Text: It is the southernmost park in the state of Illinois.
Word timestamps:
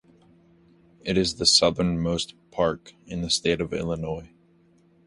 It 1.03 1.15
is 1.15 1.35
the 1.35 1.45
southernmost 1.45 2.33
park 2.49 2.95
in 3.05 3.21
the 3.21 3.29
state 3.29 3.61
of 3.61 3.71
Illinois. 3.71 4.31